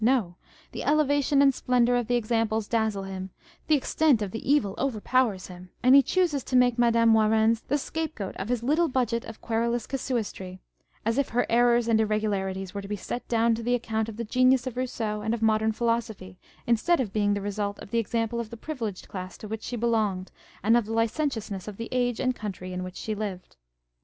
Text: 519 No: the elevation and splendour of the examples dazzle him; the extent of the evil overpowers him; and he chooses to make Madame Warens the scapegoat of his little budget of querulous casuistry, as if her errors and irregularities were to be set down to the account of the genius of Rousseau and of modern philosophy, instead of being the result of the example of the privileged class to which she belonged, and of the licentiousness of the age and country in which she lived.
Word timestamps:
519 0.03 0.31
No: 0.31 0.35
the 0.71 0.83
elevation 0.83 1.43
and 1.43 1.53
splendour 1.53 1.95
of 1.95 2.07
the 2.07 2.15
examples 2.15 2.67
dazzle 2.67 3.03
him; 3.03 3.29
the 3.67 3.75
extent 3.75 4.23
of 4.23 4.31
the 4.31 4.51
evil 4.51 4.73
overpowers 4.79 5.45
him; 5.45 5.69
and 5.83 5.93
he 5.93 6.01
chooses 6.01 6.43
to 6.43 6.55
make 6.55 6.79
Madame 6.79 7.13
Warens 7.13 7.61
the 7.67 7.77
scapegoat 7.77 8.35
of 8.37 8.49
his 8.49 8.63
little 8.63 8.87
budget 8.87 9.23
of 9.25 9.41
querulous 9.41 9.85
casuistry, 9.85 10.59
as 11.05 11.19
if 11.19 11.29
her 11.29 11.45
errors 11.51 11.87
and 11.87 12.01
irregularities 12.01 12.73
were 12.73 12.81
to 12.81 12.87
be 12.87 12.95
set 12.95 13.27
down 13.27 13.53
to 13.53 13.61
the 13.61 13.75
account 13.75 14.09
of 14.09 14.17
the 14.17 14.23
genius 14.25 14.65
of 14.65 14.75
Rousseau 14.75 15.21
and 15.21 15.35
of 15.35 15.43
modern 15.43 15.71
philosophy, 15.71 16.39
instead 16.65 16.99
of 16.99 17.13
being 17.13 17.35
the 17.35 17.39
result 17.39 17.77
of 17.77 17.91
the 17.91 17.99
example 17.99 18.39
of 18.39 18.49
the 18.49 18.57
privileged 18.57 19.07
class 19.07 19.37
to 19.37 19.47
which 19.47 19.61
she 19.61 19.75
belonged, 19.75 20.31
and 20.63 20.75
of 20.75 20.87
the 20.87 20.93
licentiousness 20.93 21.67
of 21.67 21.77
the 21.77 21.89
age 21.91 22.19
and 22.19 22.33
country 22.35 22.73
in 22.73 22.81
which 22.83 22.95
she 22.97 23.13
lived. 23.13 23.55